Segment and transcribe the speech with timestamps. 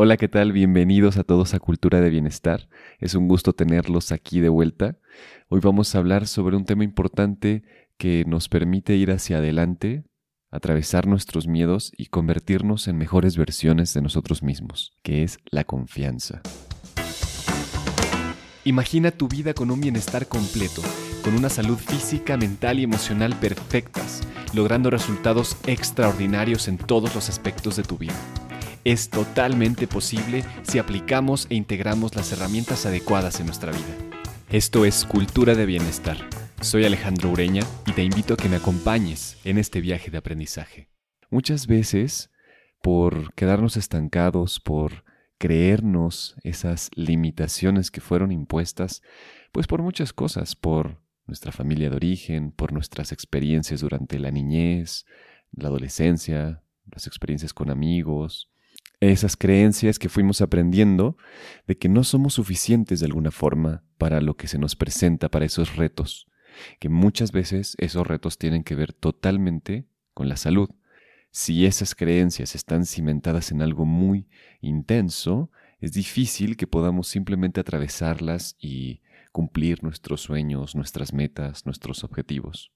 [0.00, 0.52] Hola, ¿qué tal?
[0.52, 2.68] Bienvenidos a todos a Cultura de Bienestar.
[3.00, 4.96] Es un gusto tenerlos aquí de vuelta.
[5.48, 7.64] Hoy vamos a hablar sobre un tema importante
[7.96, 10.04] que nos permite ir hacia adelante,
[10.52, 16.42] atravesar nuestros miedos y convertirnos en mejores versiones de nosotros mismos, que es la confianza.
[18.62, 20.80] Imagina tu vida con un bienestar completo,
[21.24, 24.22] con una salud física, mental y emocional perfectas,
[24.54, 28.14] logrando resultados extraordinarios en todos los aspectos de tu vida
[28.88, 33.94] es totalmente posible si aplicamos e integramos las herramientas adecuadas en nuestra vida.
[34.48, 36.16] Esto es Cultura de Bienestar.
[36.62, 40.88] Soy Alejandro Ureña y te invito a que me acompañes en este viaje de aprendizaje.
[41.28, 42.30] Muchas veces,
[42.80, 45.04] por quedarnos estancados, por
[45.36, 49.02] creernos esas limitaciones que fueron impuestas,
[49.52, 55.04] pues por muchas cosas, por nuestra familia de origen, por nuestras experiencias durante la niñez,
[55.52, 58.48] la adolescencia, las experiencias con amigos,
[59.00, 61.16] esas creencias que fuimos aprendiendo
[61.66, 65.44] de que no somos suficientes de alguna forma para lo que se nos presenta, para
[65.44, 66.26] esos retos,
[66.80, 70.70] que muchas veces esos retos tienen que ver totalmente con la salud.
[71.30, 74.28] Si esas creencias están cimentadas en algo muy
[74.60, 82.72] intenso, es difícil que podamos simplemente atravesarlas y cumplir nuestros sueños, nuestras metas, nuestros objetivos.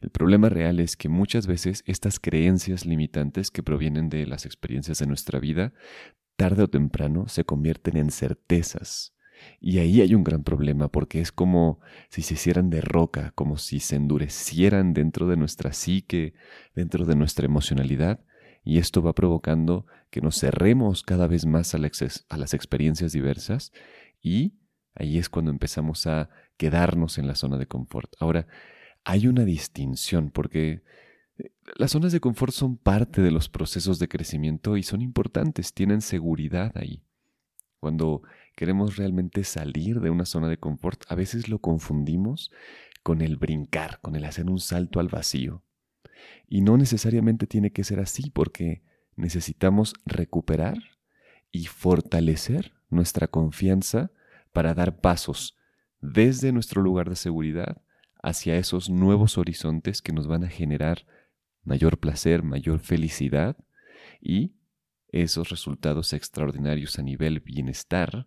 [0.00, 4.98] El problema real es que muchas veces estas creencias limitantes que provienen de las experiencias
[4.98, 5.72] de nuestra vida,
[6.36, 9.14] tarde o temprano se convierten en certezas.
[9.60, 13.56] Y ahí hay un gran problema porque es como si se hicieran de roca, como
[13.56, 16.34] si se endurecieran dentro de nuestra psique,
[16.74, 18.20] dentro de nuestra emocionalidad,
[18.64, 23.72] y esto va provocando que nos cerremos cada vez más a, las experiencias diversas
[24.20, 24.58] y
[24.94, 28.12] ahí es cuando empezamos a quedarnos en la zona de confort.
[28.20, 28.46] Ahora,
[29.08, 30.82] hay una distinción porque
[31.38, 35.72] eh, las zonas de confort son parte de los procesos de crecimiento y son importantes,
[35.72, 37.02] tienen seguridad ahí.
[37.80, 38.22] Cuando
[38.54, 42.52] queremos realmente salir de una zona de confort, a veces lo confundimos
[43.02, 45.62] con el brincar, con el hacer un salto al vacío.
[46.46, 48.82] Y no necesariamente tiene que ser así porque
[49.16, 50.76] necesitamos recuperar
[51.50, 54.10] y fortalecer nuestra confianza
[54.52, 55.56] para dar pasos
[56.02, 57.80] desde nuestro lugar de seguridad
[58.22, 61.06] hacia esos nuevos horizontes que nos van a generar
[61.64, 63.56] mayor placer, mayor felicidad
[64.20, 64.54] y
[65.08, 68.26] esos resultados extraordinarios a nivel bienestar,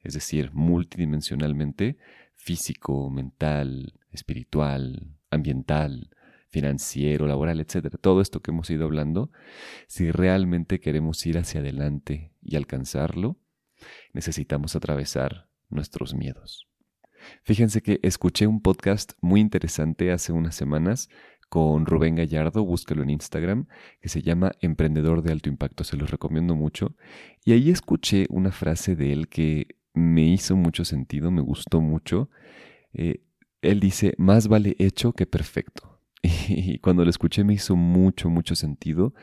[0.00, 1.98] es decir, multidimensionalmente,
[2.34, 6.10] físico, mental, espiritual, ambiental,
[6.48, 7.96] financiero, laboral, etc.
[8.00, 9.30] Todo esto que hemos ido hablando,
[9.88, 13.38] si realmente queremos ir hacia adelante y alcanzarlo,
[14.12, 16.68] necesitamos atravesar nuestros miedos.
[17.42, 21.08] Fíjense que escuché un podcast muy interesante hace unas semanas
[21.48, 23.66] con Rubén Gallardo, búscalo en Instagram,
[24.00, 26.96] que se llama Emprendedor de Alto Impacto, se los recomiendo mucho.
[27.44, 32.28] Y ahí escuché una frase de él que me hizo mucho sentido, me gustó mucho.
[32.92, 33.22] Eh,
[33.62, 36.00] él dice, más vale hecho que perfecto.
[36.48, 39.14] Y cuando lo escuché me hizo mucho, mucho sentido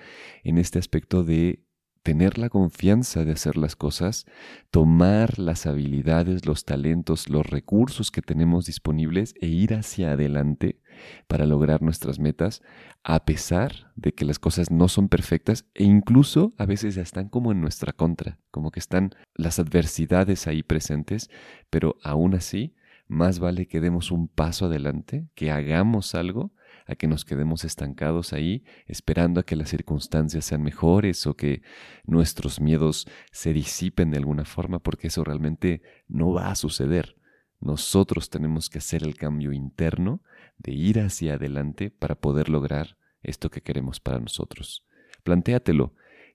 [0.44, 1.64] en este aspecto de
[2.04, 4.26] tener la confianza de hacer las cosas,
[4.72, 10.82] tomar las habilidades, los talentos, los recursos que tenemos disponibles e ir hacia adelante
[11.28, 12.62] para lograr nuestras metas,
[13.04, 17.30] a pesar de que las cosas no son perfectas e incluso a veces ya están
[17.30, 21.30] como en nuestra contra, como que están las adversidades ahí presentes,
[21.70, 22.76] pero aún así,
[23.08, 26.54] más vale que demos un paso adelante, que hagamos algo,
[26.86, 31.62] a que nos quedemos estancados ahí esperando a que las circunstancias sean mejores o que
[32.06, 37.16] nuestros miedos se disipen de alguna forma, porque eso realmente no va a suceder.
[37.60, 40.22] Nosotros tenemos que hacer el cambio interno
[40.58, 44.86] de ir hacia adelante para poder lograr esto que queremos para nosotros.
[45.24, 45.94] Plantéatelo,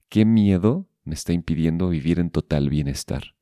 [0.08, 3.34] ¿qué miedo me está impidiendo vivir en total bienestar?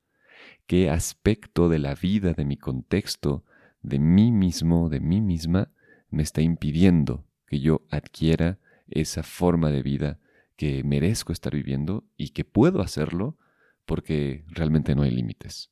[0.66, 3.44] ¿Qué aspecto de la vida, de mi contexto,
[3.82, 5.70] de mí mismo, de mí misma,
[6.14, 8.58] me está impidiendo que yo adquiera
[8.88, 10.20] esa forma de vida
[10.56, 13.36] que merezco estar viviendo y que puedo hacerlo
[13.84, 15.70] porque realmente no hay límites.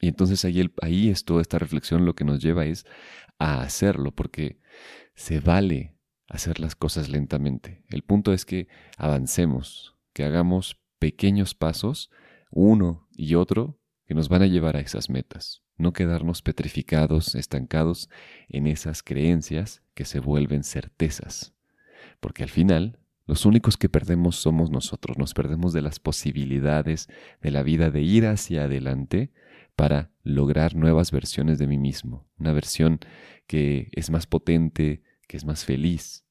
[0.00, 2.86] Y entonces ahí, ahí es toda esta reflexión lo que nos lleva es
[3.38, 4.60] a hacerlo, porque
[5.14, 5.96] se vale
[6.28, 7.84] hacer las cosas lentamente.
[7.88, 12.10] El punto es que avancemos, que hagamos pequeños pasos,
[12.50, 18.10] uno y otro, que nos van a llevar a esas metas no quedarnos petrificados, estancados
[18.48, 21.54] en esas creencias que se vuelven certezas.
[22.20, 27.08] Porque al final, los únicos que perdemos somos nosotros, nos perdemos de las posibilidades
[27.40, 29.32] de la vida de ir hacia adelante
[29.76, 32.98] para lograr nuevas versiones de mí mismo, una versión
[33.46, 36.24] que es más potente, que es más feliz.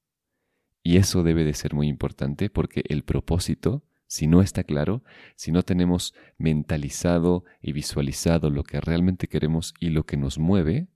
[0.84, 5.04] Y eso debe de ser muy importante porque el propósito Si no está claro,
[5.36, 10.88] si no tenemos mentalizado y visualizado lo que realmente queremos y lo que nos mueve,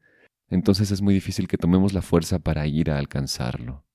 [0.49, 3.85] entonces es muy difícil que tomemos la fuerza para ir a alcanzarlo.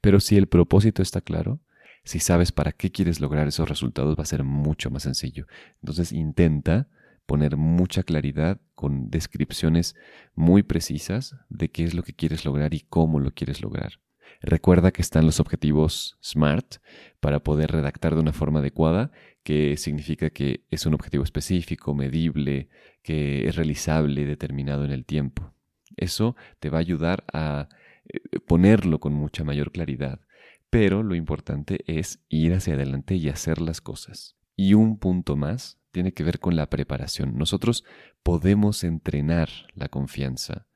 [0.00, 1.60] Pero si el propósito está claro,
[2.04, 5.46] si sabes para qué quieres lograr esos resultados, va a ser mucho más sencillo.
[5.80, 6.88] Entonces intenta
[7.26, 9.94] poner mucha claridad con descripciones
[10.34, 14.00] muy precisas de qué es lo que quieres lograr y cómo lo quieres lograr.
[14.40, 16.76] Recuerda que están los objetivos SMART
[17.20, 22.68] para poder redactar de una forma adecuada, que significa que es un objetivo específico, medible,
[23.02, 25.54] que es realizable, determinado en el tiempo.
[25.96, 27.68] Eso te va a ayudar a
[28.04, 30.20] eh, ponerlo con mucha mayor claridad.
[30.70, 34.36] Pero lo importante es ir hacia adelante y hacer las cosas.
[34.56, 37.36] Y un punto más tiene que ver con la preparación.
[37.36, 37.84] Nosotros
[38.22, 40.66] podemos entrenar la confianza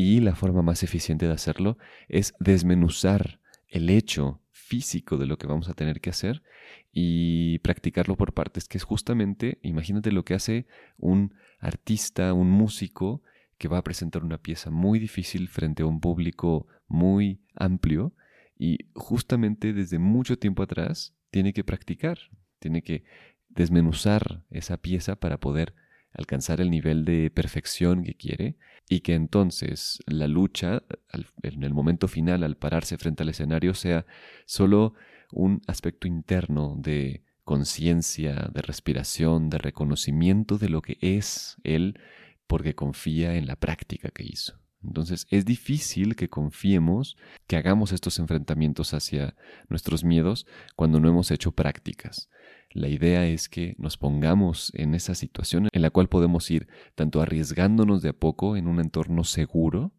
[0.00, 1.76] y la forma más eficiente de hacerlo
[2.08, 3.38] es desmenuzar
[3.68, 6.42] el hecho físico de lo que vamos a tener que hacer
[6.90, 10.66] y practicarlo por partes, que es justamente, imagínate lo que hace
[10.96, 13.22] un artista, un músico
[13.58, 18.14] que va a presentar una pieza muy difícil frente a un público muy amplio
[18.58, 22.18] y justamente desde mucho tiempo atrás tiene que practicar,
[22.58, 23.04] tiene que
[23.50, 25.74] desmenuzar esa pieza para poder
[26.12, 28.56] alcanzar el nivel de perfección que quiere
[28.88, 30.82] y que entonces la lucha
[31.42, 34.06] en el momento final al pararse frente al escenario sea
[34.46, 34.94] solo
[35.32, 41.98] un aspecto interno de conciencia, de respiración, de reconocimiento de lo que es él
[42.46, 44.60] porque confía en la práctica que hizo.
[44.82, 47.16] Entonces es difícil que confiemos,
[47.46, 49.36] que hagamos estos enfrentamientos hacia
[49.68, 52.30] nuestros miedos cuando no hemos hecho prácticas.
[52.72, 57.20] La idea es que nos pongamos en esa situación en la cual podemos ir tanto
[57.20, 59.92] arriesgándonos de a poco en un entorno seguro,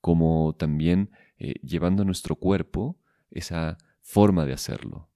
[0.00, 3.00] como también eh, llevando a nuestro cuerpo
[3.30, 5.10] esa forma de hacerlo,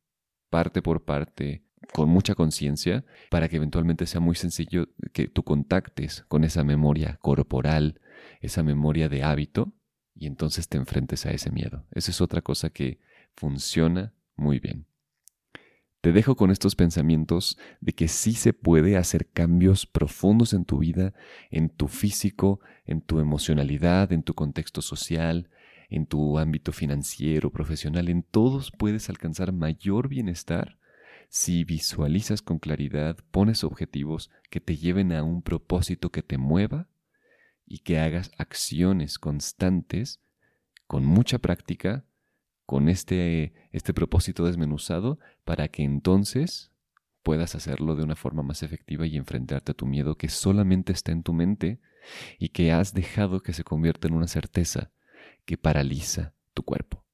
[0.51, 1.63] parte por parte,
[1.93, 7.19] con mucha conciencia, para que eventualmente sea muy sencillo que tú contactes con esa memoria
[7.23, 8.01] corporal,
[8.41, 9.73] esa memoria de hábito,
[10.17, 11.87] y entonces te enfrentes a ese miedo.
[11.93, 12.99] Esa es otra cosa que
[13.37, 14.87] funciona muy bien.
[16.09, 20.79] Te dejo con estos pensamientos de que sí se puede hacer cambios profundos en tu
[20.79, 21.13] vida,
[21.51, 25.51] en tu físico, en tu emocionalidad, en tu contexto social,
[25.91, 30.79] en tu ámbito financiero, profesional, en todos puedes alcanzar mayor bienestar
[31.29, 36.89] si visualizas con claridad, pones objetivos que te lleven a un propósito que te mueva
[37.67, 40.23] y que hagas acciones constantes
[40.87, 42.07] con mucha práctica
[42.69, 46.71] con este, este propósito desmenuzado para que entonces
[47.23, 51.13] puedas hacerlo de una forma más efectiva y enfrentarte a tu miedo que solamente está
[51.13, 51.81] en tu mente
[52.39, 54.91] y que has dejado que se convierta en una certeza
[55.47, 57.07] que paraliza tu cuerpo.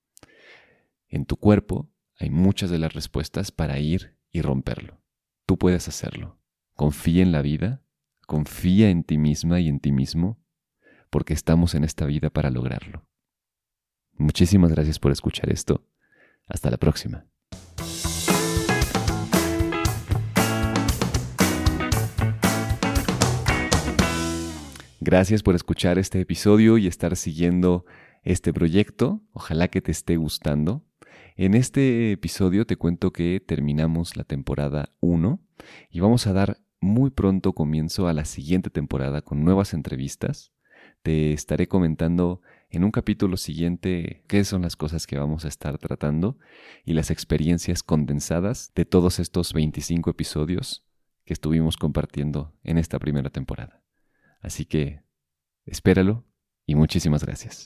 [1.08, 5.00] En tu cuerpo hay muchas de las respuestas para ir y romperlo.
[5.46, 6.36] Tú puedes hacerlo.
[6.74, 7.80] Confía en la vida,
[8.26, 10.36] confía en ti misma y en ti mismo,
[11.10, 13.06] porque estamos en esta vida para lograrlo.
[14.16, 15.82] Muchísimas gracias por escuchar esto.
[16.46, 17.26] Hasta la próxima.
[25.00, 27.84] Gracias por escuchar este episodio y estar siguiendo
[28.22, 29.22] este proyecto.
[29.32, 30.82] Ojalá que te esté gustando.
[31.37, 35.40] En este episodio te cuento que terminamos la temporada 1
[35.90, 40.53] y vamos a dar muy pronto comienzo a la siguiente temporada con nuevas entrevistas.
[41.03, 42.41] Te estaré comentando
[42.76, 46.38] en un capítulo siguiente qué son las cosas que vamos a estar tratando
[46.84, 50.84] y las experiencias condensadas de todos estos 25 episodios
[51.24, 53.82] que estuvimos compartiendo en esta primera temporada.
[54.40, 55.02] Así que
[55.66, 56.24] espéralo
[56.66, 57.64] y muchísimas gracias.